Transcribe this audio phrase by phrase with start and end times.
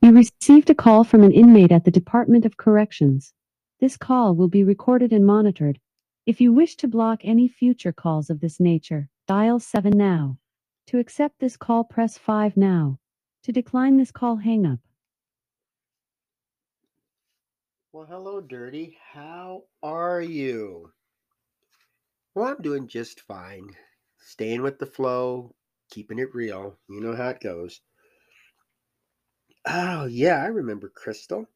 [0.00, 3.34] You received a call from an inmate at the Department of Corrections.
[3.80, 5.80] This call will be recorded and monitored.
[6.24, 10.38] If you wish to block any future calls of this nature, dial 7 now.
[10.86, 12.98] To accept this call, press 5 now.
[13.42, 14.78] To decline this call, hang up.
[17.92, 18.96] Well, hello, Dirty.
[19.12, 20.92] How are you?
[22.34, 23.68] Well, I'm doing just fine.
[24.18, 25.54] Staying with the flow,
[25.90, 26.78] keeping it real.
[26.88, 27.80] You know how it goes.
[29.66, 31.46] Oh, yeah, I remember Crystal.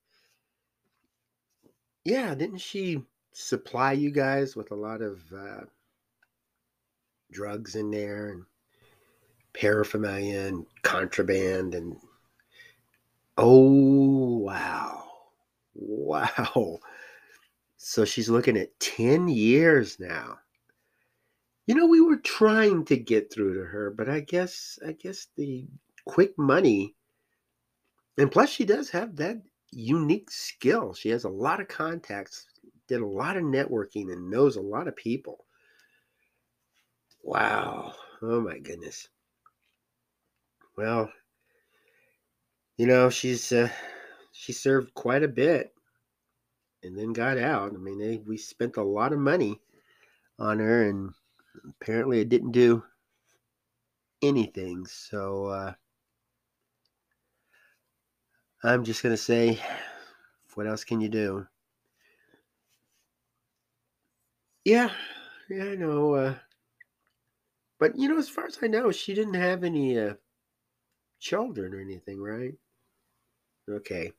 [2.04, 5.64] Yeah, didn't she supply you guys with a lot of uh,
[7.30, 8.44] drugs in there and
[9.54, 11.96] paraphernalia and contraband and
[13.38, 15.08] oh wow.
[15.74, 16.80] Wow.
[17.76, 20.38] So she's looking at 10 years now.
[21.66, 25.28] You know we were trying to get through to her but i guess i guess
[25.36, 25.66] the
[26.04, 26.96] quick money
[28.18, 30.92] and plus she does have that unique skill.
[30.94, 32.46] She has a lot of contacts
[32.88, 35.46] did a lot of networking and knows a lot of people.
[37.22, 37.94] Wow.
[38.20, 39.08] Oh my goodness.
[40.76, 41.10] Well
[42.76, 43.68] you know she's uh,
[44.32, 45.72] she served quite a bit
[46.82, 47.72] and then got out.
[47.72, 49.60] I mean they, we spent a lot of money
[50.38, 51.12] on her and
[51.80, 52.82] apparently it didn't do
[54.22, 54.86] anything.
[54.86, 55.74] So uh,
[58.64, 59.60] i'm just going to say
[60.54, 61.46] what else can you do?
[64.64, 64.90] Yeah
[65.50, 66.34] yeah i know uh,
[67.78, 70.14] but you know as far as i know she didn't have any uh,
[71.20, 72.54] children or anything right?
[73.68, 74.12] Okay.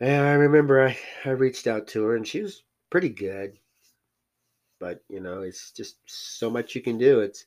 [0.00, 3.58] Yeah i remember i i reached out to her and she was pretty good
[4.82, 7.20] but you know it's just so much you can do.
[7.20, 7.46] It's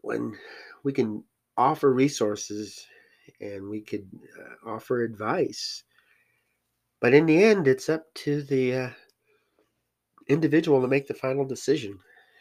[0.00, 0.34] when
[0.82, 1.22] we can
[1.58, 2.86] offer resources
[3.40, 5.84] and we could uh, offer advice.
[7.00, 8.90] But in the end it's up to the uh,
[10.28, 11.98] individual to make the final decision.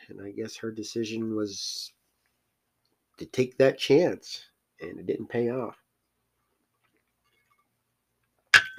[0.09, 1.91] And i guess her decision was
[3.17, 4.45] to take that chance
[4.79, 5.77] and it didn't pay off.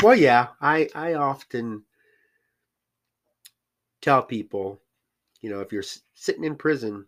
[0.03, 1.85] Well yeah i i often
[4.01, 4.81] tell people,
[5.41, 5.83] you know, if you're
[6.15, 7.07] sitting in prison,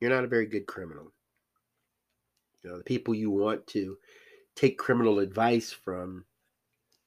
[0.00, 1.12] you're not a very good criminal.
[2.64, 3.98] You know, the people you want to
[4.54, 6.24] take criminal advice from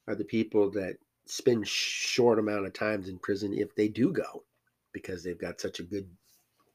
[0.07, 4.43] are the people that spend short amount of times in prison if they do go
[4.93, 6.07] because they've got such a good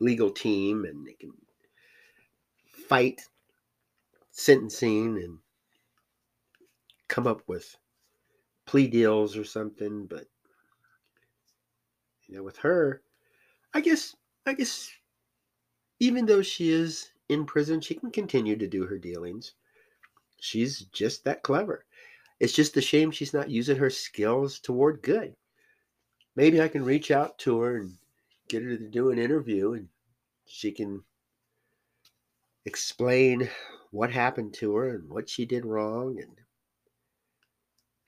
[0.00, 1.32] legal team and they can
[2.88, 3.22] fight
[4.32, 5.38] sentencing and
[7.08, 7.76] come up with
[8.66, 10.06] plea deals or something.
[10.06, 10.26] But
[12.26, 13.02] you know, with her,
[13.72, 14.90] I guess, I guess,
[16.00, 19.52] even though she is in prison, she can continue to do her dealings.
[20.40, 21.84] She's just that clever.
[22.40, 25.34] It's just a shame she's not using her skills toward good.
[26.34, 27.96] Maybe I can reach out to her and
[28.48, 29.88] get her to do an interview and
[30.46, 31.02] she can
[32.64, 33.48] explain
[33.90, 36.36] what happened to her and what she did wrong and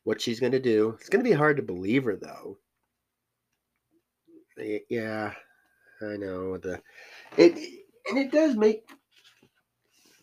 [0.04, 0.96] what she's going to do.
[1.00, 2.58] It's going to be hard to believe her though
[4.88, 5.32] yeah,
[6.00, 6.80] I know the
[7.36, 7.56] it
[8.08, 8.88] and it does make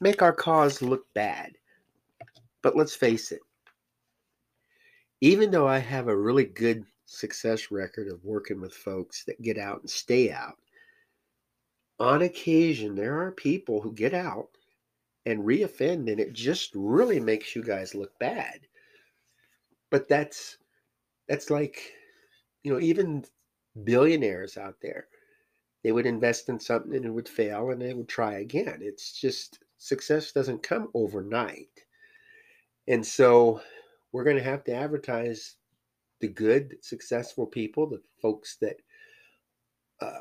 [0.02, 1.54] make our cause look bad.
[2.62, 3.40] But let's face it.
[5.22, 9.58] Even though I have a really good success record of working with folks that get
[9.58, 10.58] out and stay out,
[12.00, 14.50] on occasion there are people who get out
[15.28, 18.62] and reoffend and it just really makes you guys look bad.
[19.92, 20.58] But that's
[21.28, 21.94] that's like
[22.64, 23.24] you know even
[23.84, 25.08] billionaires out there.
[25.84, 28.80] They would invest in something and it would fail and they would try again.
[28.82, 31.86] It's just success doesn't come overnight.
[32.88, 33.62] And so
[34.12, 35.56] we're going to have to advertise
[36.20, 38.76] the good, successful people, the folks that
[40.00, 40.20] uh,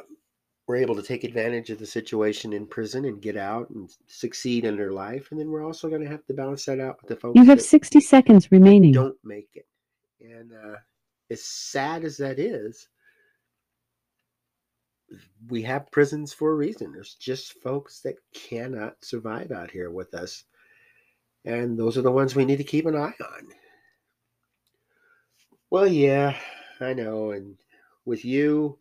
[0.66, 4.64] were able to take advantage of the situation in prison and get out and succeed
[4.64, 5.28] in their life.
[5.30, 7.44] And then we're also going to have to balance that out with the folks You
[7.44, 8.92] have 60 seconds remaining.
[8.92, 9.66] don't make it.
[10.20, 10.76] And uh,
[11.30, 12.88] as sad as that is,
[15.48, 16.92] we have prisons for a reason.
[16.92, 20.44] There's just folks that cannot survive out here with us.
[21.44, 23.48] And those are the ones we need to keep an eye on.
[25.70, 26.36] Well, yeah,
[26.80, 27.30] I know.
[27.30, 27.56] And
[28.04, 28.78] with you,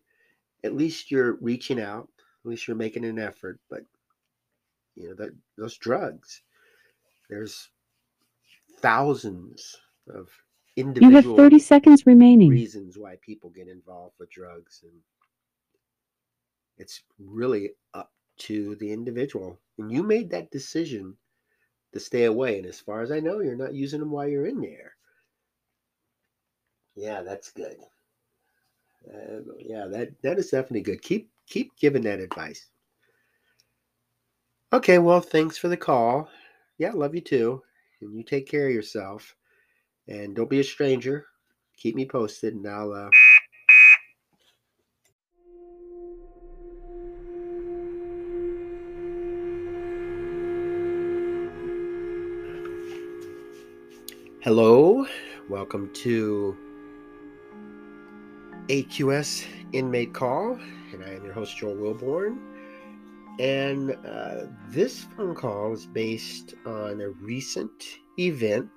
[0.63, 2.09] at least you're reaching out.
[2.43, 3.59] At least you're making an effort.
[3.69, 3.81] But,
[4.95, 6.41] you know, that those drugs,
[7.29, 7.69] there's
[8.79, 9.75] thousands
[10.13, 10.29] of
[10.75, 12.49] individual You have 30 seconds remaining.
[12.49, 14.93] reasons why people get involved with drugs and
[16.79, 19.59] it's really up to the individual.
[19.77, 21.15] And you made that decision
[21.93, 22.57] to stay away.
[22.57, 24.93] And as far as I know, you're not using them while you're in there.
[26.95, 27.77] Yeah, that's good.
[29.07, 31.01] Uh, yeah, that that is definitely good.
[31.01, 32.67] Keep keep giving that advice.
[34.73, 36.29] Okay, well, thanks for the call.
[36.77, 37.63] Yeah, love you too.
[38.01, 39.35] And you take care of yourself.
[40.07, 41.25] And don't be a stranger.
[41.77, 42.91] Keep me posted, and I'll.
[42.91, 43.09] Uh...
[54.41, 55.05] Hello,
[55.49, 56.55] welcome to
[58.67, 60.57] AQS Inmate Call,
[60.93, 62.37] and I am your host, Joel Wilborn.
[63.37, 68.69] And uh, this phone call is based on a recent event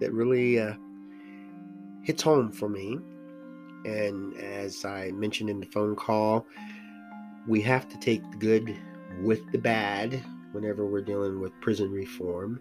[0.00, 0.74] that really uh,
[2.02, 2.98] hits home for me.
[3.84, 6.44] And as I mentioned in the phone call,
[7.46, 8.76] we have to take the good
[9.22, 12.60] with the bad whenever we're dealing with prison reform.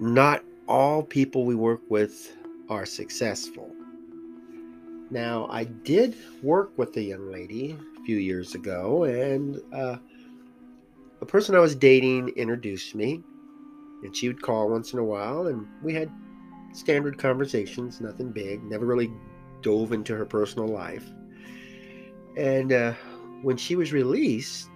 [0.00, 2.36] Not all people we work with
[2.68, 3.70] are successful.
[5.10, 9.96] Now, I did work with a young lady a few years ago, and uh,
[11.20, 13.20] a person I was dating introduced me,
[14.02, 16.10] and she would call once in a while, and we had
[16.72, 19.12] standard conversations, nothing big, never really
[19.62, 21.04] dove into her personal life.
[22.36, 22.94] And uh,
[23.42, 24.70] when she was released,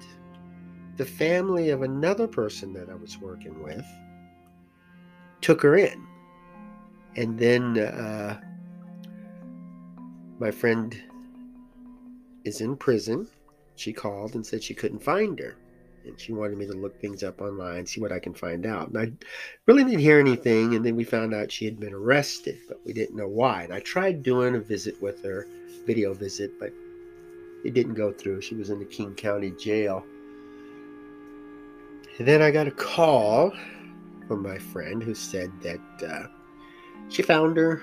[0.97, 3.87] the family of another person that I was working with
[5.41, 6.07] took her in.
[7.17, 8.41] And then uh,
[10.39, 11.01] my friend
[12.45, 13.29] is in prison.
[13.77, 15.57] She called and said she couldn't find her.
[16.05, 18.89] And she wanted me to look things up online, see what I can find out.
[18.89, 19.13] And I
[19.67, 20.75] really didn't hear anything.
[20.75, 23.65] And then we found out she had been arrested, but we didn't know why.
[23.65, 25.47] And I tried doing a visit with her,
[25.87, 26.73] video visit, but
[27.65, 28.41] it didn't go through.
[28.41, 30.05] She was in the King County Jail.
[32.19, 33.53] And then I got a call
[34.29, 36.29] from my friend who said that uh,
[37.09, 37.83] she found her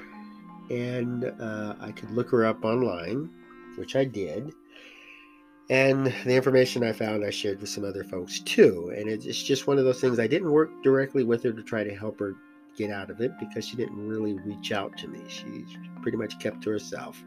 [0.70, 3.30] and uh, I could look her up online,
[3.76, 4.54] which I did.
[5.70, 8.94] And the information I found, I shared with some other folks too.
[8.96, 10.20] And it's just one of those things.
[10.20, 12.36] I didn't work directly with her to try to help her
[12.78, 15.22] get out of it because she didn't really reach out to me.
[15.28, 15.66] She
[16.02, 17.24] pretty much kept to herself.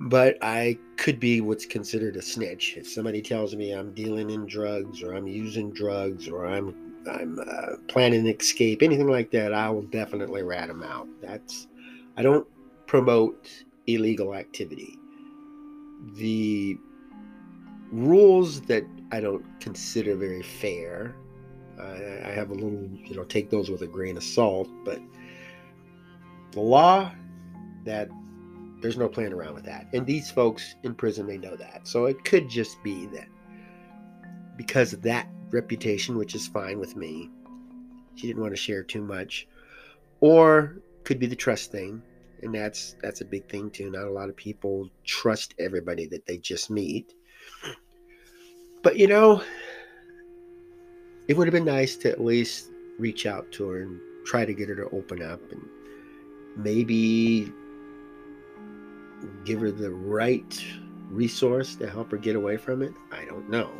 [0.00, 2.76] But I could be what's considered a snitch.
[2.76, 7.38] If somebody tells me I'm dealing in drugs or I'm using drugs or I'm I'm
[7.38, 11.08] uh, planning an escape, anything like that, I will definitely rat them out.
[11.20, 11.66] That's
[12.16, 12.46] I don't
[12.86, 13.48] promote
[13.86, 14.98] illegal activity.
[16.14, 16.76] The
[17.90, 21.14] rules that I don't consider very fair,
[21.78, 25.00] I, I have a little, you know, take those with a grain of salt, but
[26.52, 27.10] the law
[27.84, 28.08] that
[28.80, 29.86] there's no playing around with that.
[29.92, 31.88] And these folks in prison, they know that.
[31.88, 33.28] So it could just be that
[34.56, 37.30] because of that reputation, which is fine with me,
[38.16, 39.48] she didn't want to share too much.
[40.20, 42.02] Or could be the trust thing.
[42.42, 43.90] And that's that's a big thing too.
[43.90, 47.14] Not a lot of people trust everybody that they just meet.
[48.82, 49.42] But you know,
[51.26, 54.52] it would have been nice to at least reach out to her and try to
[54.52, 55.62] get her to open up and
[56.56, 57.50] maybe
[59.44, 60.64] give her the right
[61.08, 62.92] resource to help her get away from it.
[63.10, 63.70] I don't know.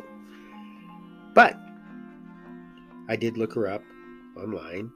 [1.35, 1.59] But
[3.07, 3.83] I did look her up
[4.35, 4.91] online,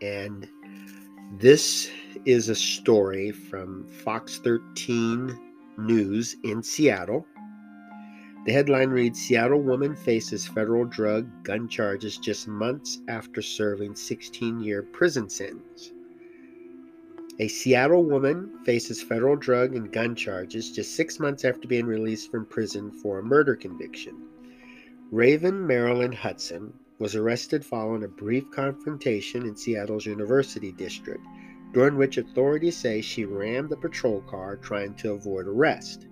[0.00, 0.48] and
[1.38, 1.90] this
[2.24, 5.36] is a story from Fox 13
[5.78, 7.26] News in Seattle.
[8.46, 14.60] The headline reads Seattle woman faces federal drug gun charges just months after serving 16
[14.60, 15.92] year prison sentence.
[17.40, 22.30] A Seattle woman faces federal drug and gun charges just six months after being released
[22.30, 24.16] from prison for a murder conviction.
[25.10, 31.24] Raven Marilyn Hudson was arrested following a brief confrontation in Seattle's University District,
[31.72, 36.06] during which authorities say she rammed the patrol car trying to avoid arrest.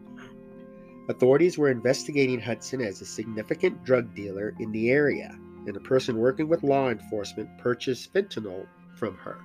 [1.09, 6.19] Authorities were investigating Hudson as a significant drug dealer in the area, and a person
[6.19, 9.39] working with law enforcement purchased fentanyl from her.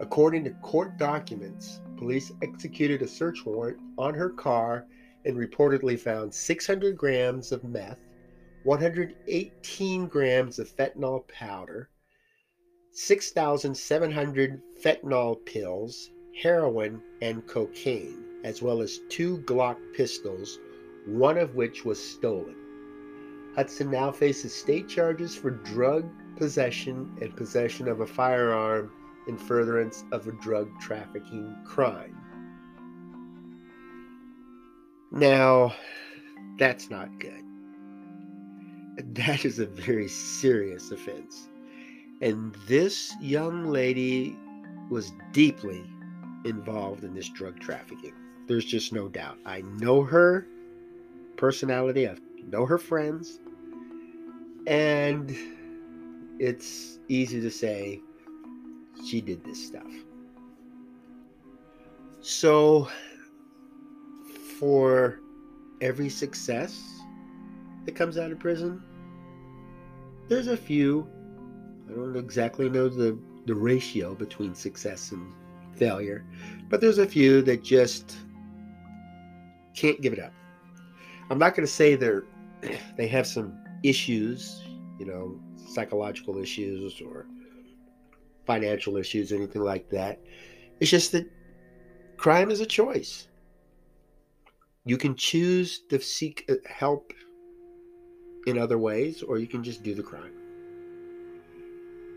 [0.00, 4.86] According to court documents, police executed a search warrant on her car
[5.24, 8.00] and reportedly found 600 grams of meth,
[8.64, 11.90] 118 grams of fentanyl powder,
[12.92, 20.58] 6,700 fentanyl pills, heroin, and cocaine, as well as two Glock pistols,
[21.06, 22.56] one of which was stolen.
[23.54, 28.90] Hudson now faces state charges for drug possession and possession of a firearm
[29.28, 32.16] in furtherance of a drug trafficking crime.
[35.10, 35.74] Now,
[36.58, 37.51] that's not good.
[39.14, 41.48] that is a very serious offense.
[42.20, 44.38] And this young lady
[44.90, 45.84] was deeply
[46.44, 48.14] involved in this drug trafficking.
[48.46, 49.38] There's just no doubt.
[49.44, 50.46] I know her
[51.36, 52.16] personality, I
[52.48, 53.40] know her friends,
[54.66, 55.34] and
[56.38, 58.00] it's easy to say
[59.04, 59.90] she did this stuff.
[62.20, 62.88] So,
[64.58, 65.18] for
[65.80, 67.00] every success
[67.84, 68.82] that comes out of prison,
[70.28, 71.08] there's a few.
[71.88, 75.32] I don't exactly know the, the ratio between success and
[75.74, 76.24] failure,
[76.68, 78.16] but there's a few that just
[79.74, 80.32] can't give it up.
[81.30, 82.24] I'm not going to say they're
[82.96, 84.62] they have some issues,
[84.98, 87.26] you know, psychological issues or
[88.46, 90.20] financial issues, anything like that.
[90.80, 91.26] It's just that
[92.16, 93.28] crime is a choice.
[94.84, 97.12] You can choose to seek uh, help
[98.46, 100.32] in other ways, or you can just do the crime.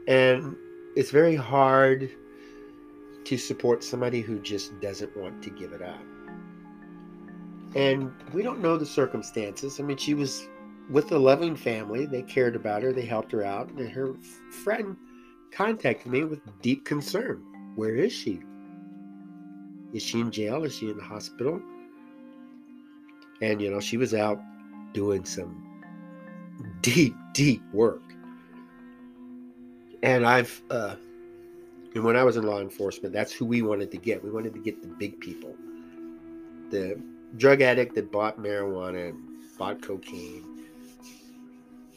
[0.07, 0.55] And
[0.95, 2.09] it's very hard
[3.25, 5.99] to support somebody who just doesn't want to give it up.
[7.75, 9.79] And we don't know the circumstances.
[9.79, 10.47] I mean, she was
[10.89, 12.05] with a loving family.
[12.05, 13.69] They cared about her, they helped her out.
[13.71, 14.13] And her
[14.63, 14.95] friend
[15.51, 17.43] contacted me with deep concern.
[17.75, 18.41] Where is she?
[19.93, 20.63] Is she in jail?
[20.63, 21.59] Is she in the hospital?
[23.41, 24.39] And, you know, she was out
[24.93, 25.64] doing some
[26.81, 28.01] deep, deep work.
[30.03, 30.95] And I've, uh,
[31.95, 34.23] and when I was in law enforcement, that's who we wanted to get.
[34.23, 35.55] We wanted to get the big people,
[36.69, 37.01] the
[37.37, 39.19] drug addict that bought marijuana and
[39.57, 40.65] bought cocaine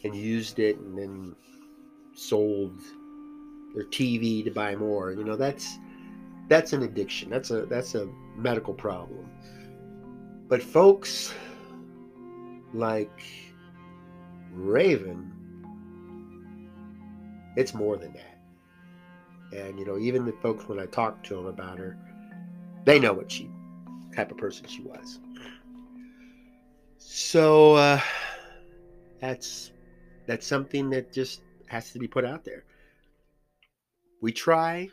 [0.04, 1.36] and used it and then
[2.14, 2.80] sold
[3.74, 5.12] their TV to buy more.
[5.12, 5.78] You know, that's
[6.48, 7.28] that's an addiction.
[7.30, 9.30] That's a that's a medical problem.
[10.48, 11.34] But folks
[12.72, 13.22] like
[14.58, 15.32] Raven,
[17.56, 18.38] it's more than that.
[19.56, 21.96] And you know, even the folks when I talked to them about her,
[22.84, 23.50] they know what she
[24.14, 25.20] type of person she was.
[26.98, 28.00] So uh,
[29.20, 29.70] that's
[30.26, 32.64] that's something that just has to be put out there.
[34.20, 34.90] We try,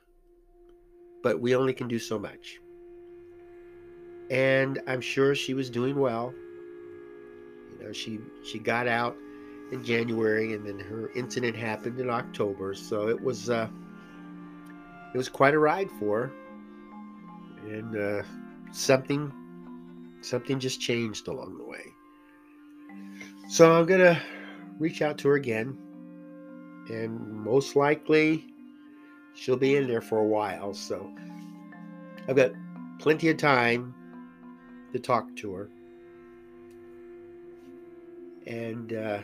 [1.24, 2.60] but we only can do so much.
[4.29, 6.34] And I'm sure she was doing well.
[7.72, 9.17] You know, she she got out
[9.72, 12.74] in January, and then her incident happened in October.
[12.74, 13.67] So it was uh,
[15.13, 16.31] it was quite a ride for her,
[17.67, 18.24] and uh,
[18.72, 19.31] something
[20.22, 21.86] something just changed along the way.
[23.48, 24.22] So I'm gonna
[24.79, 25.77] reach out to her again,
[26.89, 28.45] and most likely
[29.34, 30.74] she'll be in there for a while.
[30.74, 31.12] So
[32.27, 32.51] I've got
[33.00, 33.93] plenty of time
[34.93, 35.69] to talk to her.
[38.48, 39.19] And uh,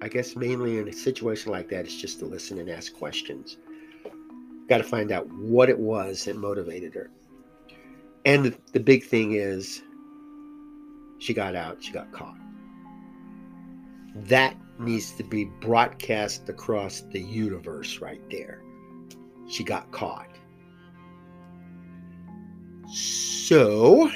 [0.00, 3.56] I guess mainly in a situation like that, it's just to listen and ask questions.
[4.68, 7.10] Got to find out what it was that motivated her.
[8.24, 9.82] And the, big thing is,
[11.18, 12.36] she got out, she got caught.
[14.14, 18.62] That needs to be broadcast across the universe right there.
[19.48, 20.28] She got caught.
[22.92, 24.10] So,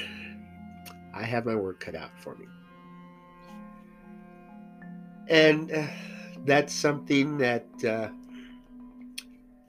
[1.13, 2.45] I have my work cut out for me.
[5.29, 5.87] And uh,
[6.45, 8.09] that's something that, uh,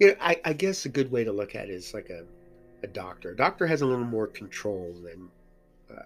[0.01, 2.25] you know, I, I guess a good way to look at it is like a,
[2.83, 3.31] a doctor.
[3.31, 5.29] A doctor has a little more control than
[5.97, 6.03] uh,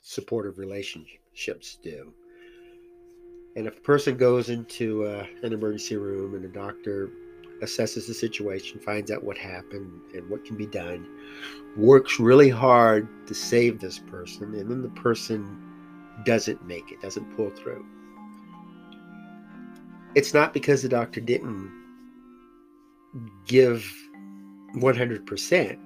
[0.00, 2.12] supportive relationships do.
[3.56, 7.10] And if a person goes into uh, an emergency room and the doctor
[7.62, 11.06] assesses the situation, finds out what happened and what can be done,
[11.76, 15.58] works really hard to save this person, and then the person
[16.24, 17.84] doesn't make it, doesn't pull through.
[20.14, 21.70] It's not because the doctor didn't
[23.46, 23.84] give
[24.76, 25.78] 100%.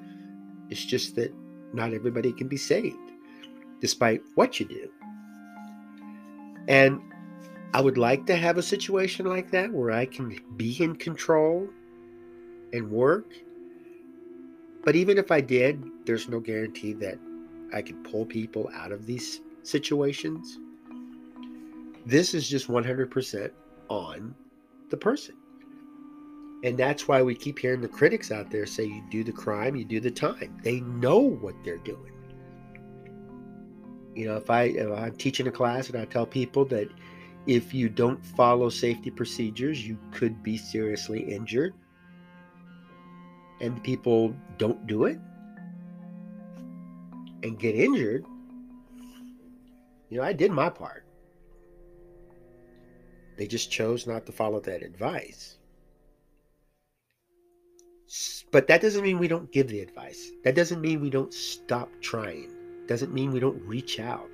[0.71, 1.35] It's just that
[1.73, 2.97] not everybody can be saved,
[3.81, 4.89] despite what you do.
[6.69, 7.01] And
[7.75, 11.69] I would like to have a situation like that where I can be in control
[12.73, 13.27] and work.
[14.85, 17.19] But even if I did, there's no guarantee that
[17.75, 20.59] I can pull people out of these situations.
[22.07, 23.51] This is just 100%
[23.89, 24.35] on
[24.91, 25.37] the person.
[26.65, 29.77] And that's why we keep hearing the critics out there say you do the crime,
[29.77, 30.59] you do the time.
[30.63, 32.13] They know what they're doing.
[34.15, 36.89] You know, if I if I'm teaching a class and I tell people that
[37.47, 41.75] if you don't follow safety procedures, you could be seriously injured.
[43.61, 45.19] And people don't do it
[47.43, 48.25] and get injured.
[50.09, 51.04] You know, I did my part.
[53.37, 55.59] They just chose not to follow that advice.
[58.53, 60.31] But that doesn't mean we don't give the advice.
[60.45, 62.55] That doesn't mean we don't stop trying.
[62.87, 64.29] Doesn't mean we don't reach out.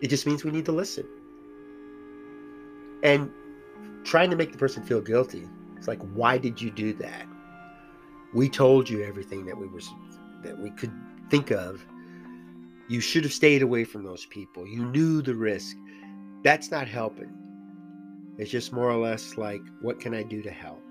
[0.00, 1.06] It just means we need to listen.
[3.02, 3.30] And
[4.04, 5.48] trying to make the person feel guilty.
[5.76, 7.26] It's like, why did you do that?
[8.34, 9.80] We told you everything that we were
[10.42, 10.92] that we could
[11.30, 11.84] think of.
[12.88, 14.66] You should have stayed away from those people.
[14.66, 15.76] You knew the risk.
[16.42, 17.32] That's not helping.
[18.38, 20.82] It's just more or less like, what can I do to help?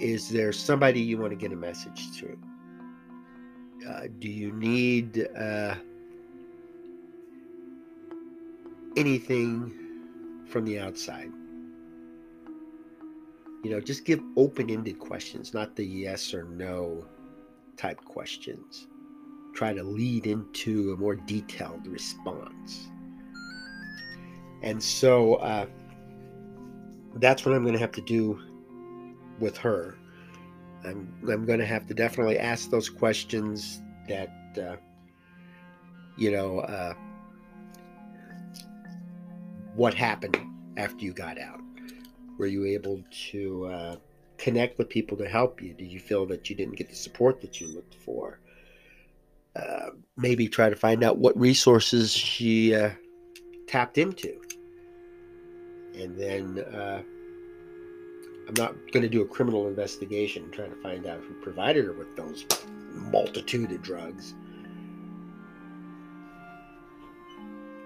[0.00, 2.38] Is there somebody you want to get a message to?
[3.88, 5.76] Uh, do you need uh,
[8.96, 9.72] anything
[10.48, 11.30] from the outside?
[13.62, 17.04] You know, just give open ended questions, not the yes or no
[17.76, 18.88] type questions.
[19.54, 22.91] Try to lead into a more detailed response.
[24.62, 25.66] And so uh,
[27.16, 28.40] that's what I'm going to have to do
[29.38, 29.96] with her.
[30.84, 34.76] I'm, I'm going to have to definitely ask those questions that, uh,
[36.16, 36.94] you know, uh,
[39.74, 40.38] what happened
[40.76, 41.60] after you got out?
[42.38, 43.96] Were you able to uh,
[44.38, 45.74] connect with people to help you?
[45.74, 48.40] Did you feel that you didn't get the support that you looked for?
[49.54, 52.90] Uh, maybe try to find out what resources she uh,
[53.66, 54.40] tapped into.
[55.94, 57.02] And then uh,
[58.48, 61.92] I'm not going to do a criminal investigation trying to find out who provided her
[61.92, 62.44] with those
[62.90, 64.34] multitude of drugs.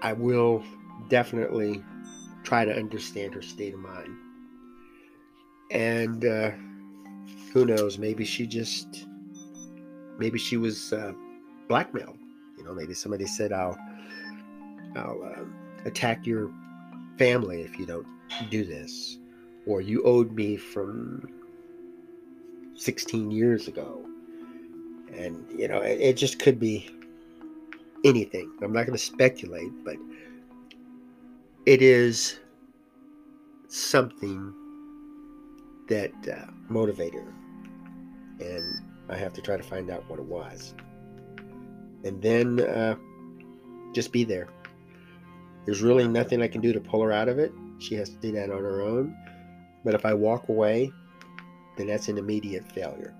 [0.01, 0.63] I will
[1.09, 1.83] definitely
[2.43, 4.15] try to understand her state of mind.
[5.71, 6.51] And uh,
[7.51, 7.97] who knows?
[7.97, 9.05] Maybe she just,
[10.17, 11.13] maybe she was uh,
[11.67, 12.17] blackmailed.
[12.57, 13.77] You know, maybe somebody said, "I'll,
[14.95, 15.43] I'll uh,
[15.85, 16.51] attack your
[17.17, 18.07] family if you don't
[18.49, 19.17] do this,"
[19.65, 21.29] or "You owed me from
[22.75, 24.05] 16 years ago."
[25.13, 26.89] And you know, it, it just could be
[28.03, 28.51] anything.
[28.61, 29.97] I'm not going to speculate, but
[31.65, 32.39] it is
[33.67, 34.53] something
[35.89, 37.33] that uh, motivated her.
[38.39, 40.73] And I have to try to find out what it was.
[42.03, 42.95] And then uh,
[43.93, 44.47] just be there.
[45.67, 47.51] There's really nothing I can do to pull her out of it.
[47.77, 49.15] She has to do that on her own.
[49.85, 50.91] But if I walk away,
[51.77, 53.13] then that's an immediate failure.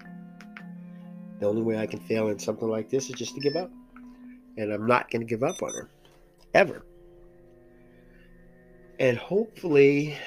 [1.39, 3.69] The only way I can fail in something like this is just to give up.
[4.57, 5.91] And I'm not going to give up on her.
[6.55, 6.83] Ever
[8.99, 10.17] and hopefully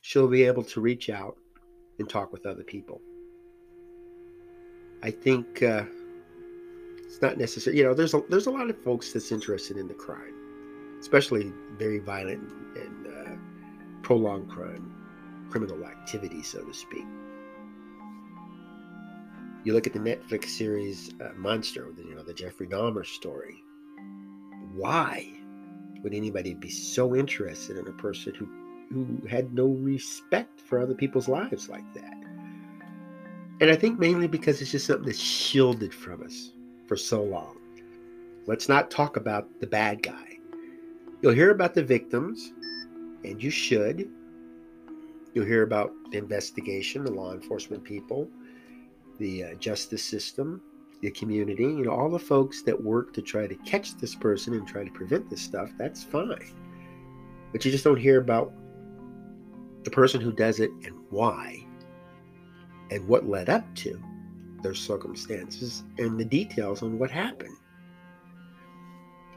[0.00, 1.36] she'll be able to reach out
[1.98, 3.00] and talk with other people.
[5.02, 5.84] I think uh,
[7.14, 7.76] it's not necessary.
[7.76, 10.34] You know, there's a there's a lot of folks that's interested in the crime,
[10.98, 12.42] especially very violent
[12.74, 13.30] and uh,
[14.02, 14.92] prolonged crime,
[15.48, 17.06] criminal activity, so to speak.
[19.62, 23.62] You look at the Netflix series uh, Monster, you know, the Jeffrey Dahmer story.
[24.72, 25.30] Why?
[26.02, 28.46] would anybody be so interested in a person who
[28.92, 32.22] who had no respect for other people's lives like that?
[33.60, 36.50] And I think mainly because it's just something that's shielded from us
[36.94, 37.56] for so long.
[38.46, 40.38] Let's not talk about the bad guy.
[41.20, 42.52] You'll hear about the victims,
[43.24, 44.08] and you should.
[45.32, 48.28] You'll hear about the investigation, the law enforcement people,
[49.18, 50.62] the uh, justice system,
[51.02, 54.54] the community, you know, all the folks that work to try to catch this person
[54.54, 56.54] and try to prevent this stuff, that's fine.
[57.50, 58.52] But you just don't hear about
[59.82, 61.66] the person who does it and why
[62.92, 64.00] and what led up to
[64.64, 67.56] their circumstances and the details on what happened.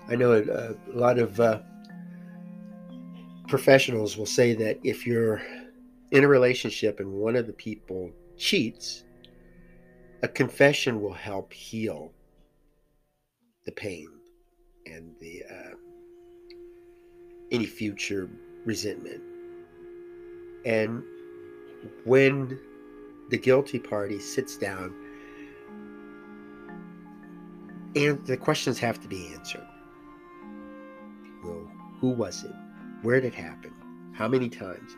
[0.10, 1.60] I know a, a lot of uh,
[3.48, 5.42] professionals will say that if you're
[6.12, 9.04] in a relationship and one of the people cheats,
[10.24, 12.13] a confession will help heal
[13.66, 14.08] the pain
[14.86, 15.76] and the uh,
[17.52, 18.30] any future
[18.66, 19.22] resentment.
[20.66, 21.04] And
[22.06, 22.58] when
[23.30, 24.94] the guilty party sits down,
[28.06, 29.68] and the questions have to be answered.
[31.44, 32.56] Well, who was it?
[33.02, 33.74] Where did it happen?
[34.14, 34.96] How many times?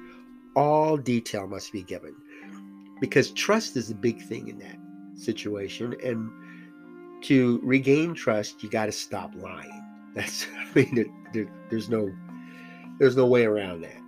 [0.56, 2.16] All detail must be given
[3.00, 4.78] because trust is a big thing in that
[5.16, 5.96] situation.
[6.04, 6.30] And
[7.24, 9.86] to regain trust, you got to stop lying.
[10.16, 12.12] That's, I mean, there, there's no,
[12.98, 14.02] there's no way around that.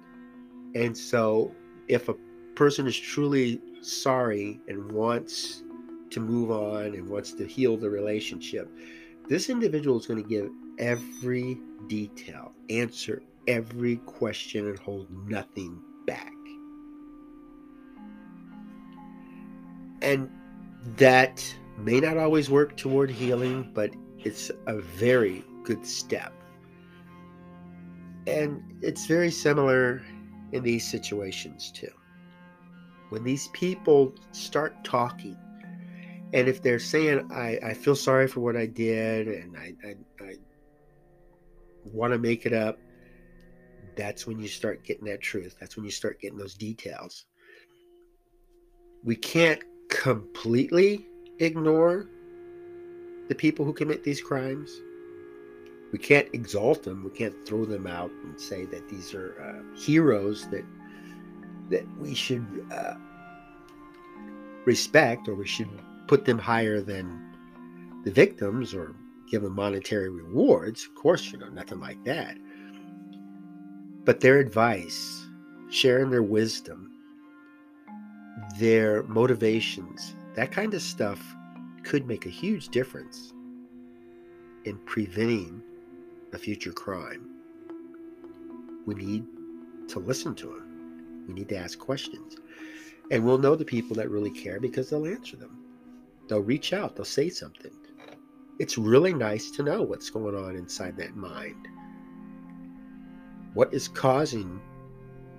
[0.74, 1.54] And so,
[1.88, 2.16] if a
[2.56, 5.64] person is truly sorry and wants
[6.12, 8.70] to move on and wants to heal the relationship,
[9.28, 16.34] this individual is going to give every detail, answer every question, and hold nothing back.
[20.02, 20.30] And
[20.98, 21.44] that
[21.78, 26.34] may not always work toward healing, but it's a very good step.
[28.28, 30.04] And it's very similar
[30.52, 31.92] in these situations too.
[33.10, 35.38] When these people start talking,
[36.34, 39.96] and if they're saying, I, I feel sorry for what I did and I, I,
[40.24, 40.36] I
[41.84, 42.80] want to make it up,
[43.98, 45.58] that's when you start getting that truth.
[45.60, 47.26] That's when you start getting those details.
[49.04, 51.06] We can't completely
[51.40, 52.08] ignore
[53.28, 54.72] the people who commit these crimes.
[55.92, 57.04] We can't exalt them.
[57.04, 60.64] We can't throw them out and say that these are uh, heroes that
[61.70, 62.96] that we should uh,
[64.66, 65.70] respect or we should
[66.12, 67.08] put them higher than
[68.04, 68.94] the victims or
[69.30, 70.84] give them monetary rewards.
[70.84, 72.38] Of course, you know, nothing like that.
[74.04, 75.26] But their advice,
[75.70, 76.92] sharing their wisdom,
[78.60, 81.24] their motivations, that kind of stuff
[81.84, 83.32] could make a huge difference
[84.66, 85.64] in preventing
[86.34, 87.26] a future crime.
[88.86, 89.26] We need
[89.88, 91.26] to listen to them.
[91.30, 92.36] We need to ask questions.
[93.12, 95.61] And we'll know the people that really care because they'll answer them.
[96.32, 97.74] They'll reach out, they'll say something.
[98.58, 101.68] It's really nice to know what's going on inside that mind.
[103.54, 104.62] What is causing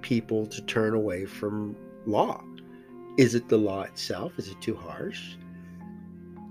[0.02, 1.74] people to turn away from
[2.04, 2.44] law?
[3.16, 4.34] Is it the law itself?
[4.36, 5.36] Is it too harsh?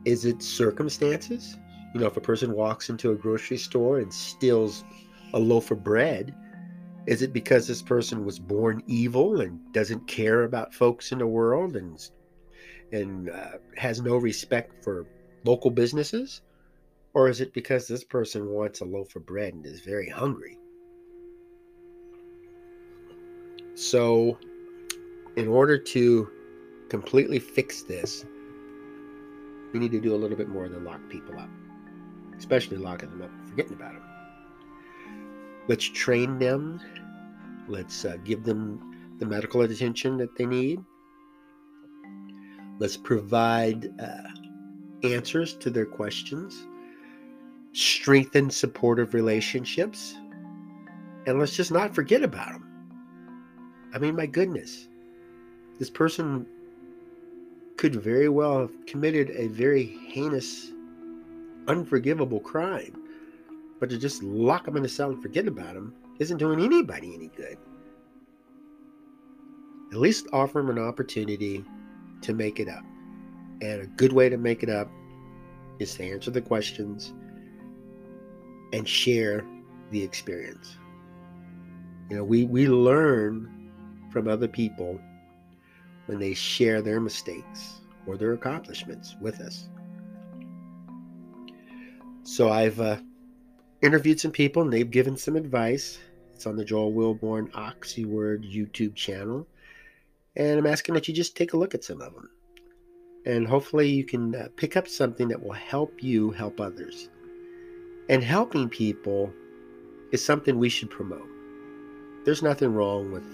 [0.06, 1.56] Is it circumstances?
[1.93, 4.84] You know, if a person walks into a grocery store and steals
[5.36, 6.34] a loaf of bread,
[7.06, 11.27] is it because this person was born evil and doesn't care about folks in the
[11.27, 12.10] world and
[12.91, 15.06] and uh, has no respect for
[15.43, 16.41] local businesses?
[17.13, 20.58] Or is it because this person wants a loaf of bread and is very hungry?
[23.75, 24.38] So,
[25.36, 26.30] in order to
[26.89, 28.25] completely fix this,
[29.73, 31.49] we need to do a little bit more than lock people up,
[32.38, 34.04] especially locking them up, and forgetting about them.
[35.67, 36.82] Let's train them.
[37.67, 40.84] Let's uh, give them the medical attention that they need.
[42.82, 46.65] Let's provide uh, answers to their questions,
[47.74, 50.15] strengthen supportive relationships,
[51.28, 52.67] and let's just not forget about them.
[53.94, 54.88] I mean, my goodness,
[55.78, 56.48] this person
[57.78, 60.72] could very well have committed a very heinous,
[61.67, 63.00] unforgivable crime.
[63.80, 67.13] But to just lock them in a cell and forget about them isn't doing anybody
[67.13, 67.60] any good.
[69.91, 71.63] At least offer them an opportunity
[72.21, 72.84] to make it up.
[73.62, 74.89] And a good way to make it up
[75.79, 77.13] is to answer the questions
[78.73, 79.45] and share
[79.89, 80.77] the experience.
[82.10, 83.71] You know, we, we learn
[84.12, 84.99] from other people
[86.07, 89.69] when they share their mistakes or their accomplishments with us.
[92.23, 92.97] So I've uh,
[93.81, 95.99] interviewed some people and they've given some advice.
[96.34, 99.47] It's on the Joel Wilborn Oxyword YouTube channel.
[100.36, 102.30] And I'm asking that you just take a look at some of them.
[103.26, 107.10] And hopefully you can uh, pick up something that will help you help others.
[108.10, 109.32] And helping people
[110.12, 111.28] is something we should promote.
[112.26, 113.26] There's nothing wrong with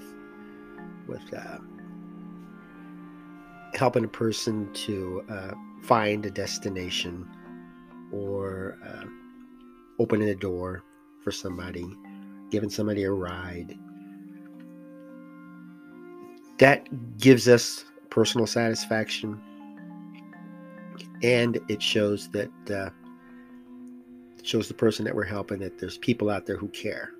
[1.07, 1.57] with uh,
[3.73, 5.51] helping a person to uh,
[5.83, 7.27] find a destination
[8.11, 9.05] or uh,
[9.99, 10.83] opening a door
[11.23, 11.85] for somebody,
[12.51, 13.77] giving somebody a ride.
[16.59, 19.41] That gives us personal satisfaction
[21.23, 22.89] and it shows that uh,
[24.43, 27.11] shows the person that we're helping that there's people out there who care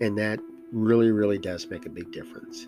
[0.00, 0.40] and that
[0.72, 2.66] really really does make a big difference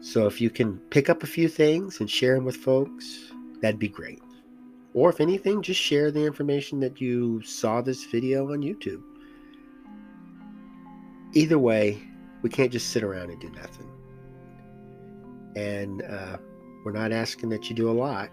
[0.00, 3.78] so if you can pick up a few things and share them with folks, that'd
[3.78, 4.22] be great.
[4.94, 9.02] Or if anything, just share the information that you saw this video on YouTube.
[11.34, 12.02] Either way,
[12.42, 13.86] we can't just sit around and do nothing.
[15.56, 16.36] And uh,
[16.84, 18.30] we're not asking that you do a lot.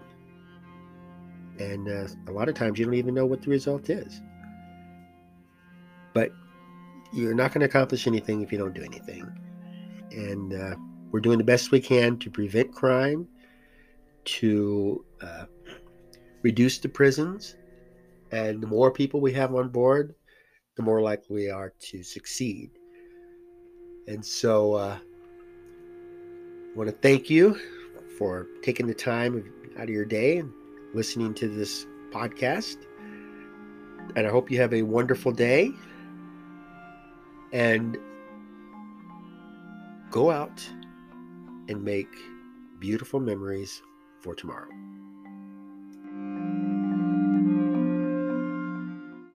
[1.58, 4.20] And uh, a lot of times you don't even know what the result is.
[6.14, 6.30] But
[7.12, 9.26] you're not going to accomplish anything if you don't do anything.
[10.10, 10.76] And uh,
[11.10, 13.26] we're doing the best we can to prevent crime,
[14.24, 15.46] to uh,
[16.42, 17.56] reduce the prisons,
[18.30, 20.14] and the more people we have on board,
[20.76, 22.70] the more likely we are to succeed.
[24.06, 24.98] And so, uh,
[26.78, 27.58] want to thank you
[28.16, 30.52] for taking the time out of your day and
[30.94, 32.76] listening to this podcast.
[34.14, 35.72] And I hope you have a wonderful day.
[37.52, 37.98] And
[40.12, 40.64] go out
[41.68, 42.08] and make
[42.78, 43.82] beautiful memories
[44.20, 44.68] for tomorrow.